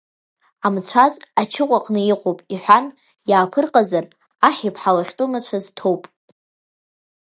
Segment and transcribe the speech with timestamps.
[0.65, 2.85] Амцәаз ачыҟә аҟны иҟоуп,— иҳәан,
[3.29, 4.05] иааԥырҟазар,
[4.47, 6.03] аҳ иԥҳа лыхьтәы мацәаз ҭоуп.